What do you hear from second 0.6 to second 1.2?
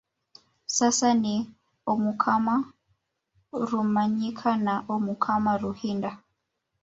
Sasa